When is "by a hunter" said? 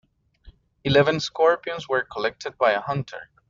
2.57-3.29